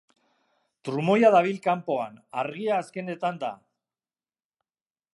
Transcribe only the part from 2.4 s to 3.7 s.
argia azkenetan da.